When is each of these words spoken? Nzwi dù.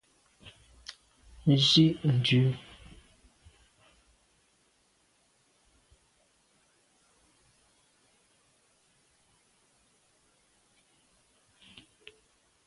Nzwi 1.51 1.85
dù. 2.23 2.41